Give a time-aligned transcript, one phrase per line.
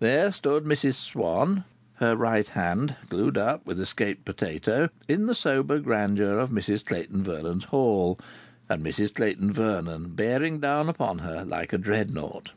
[0.00, 1.64] There stood Mrs Swann,
[1.94, 7.24] her right hand glued up with escaped potato, in the sober grandeur of Mrs Clayton
[7.24, 8.18] Vernon's hall,
[8.68, 12.52] and Mrs Clayton Vernon bearing down upon her like a Dreadnought.